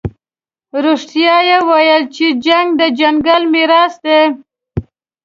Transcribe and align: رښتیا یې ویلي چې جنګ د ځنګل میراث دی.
رښتیا 0.85 1.35
یې 1.49 1.57
ویلي 1.69 2.07
چې 2.15 2.25
جنګ 2.45 2.67
د 2.79 2.81
ځنګل 2.99 3.41
میراث 3.53 3.93
دی. 4.05 4.19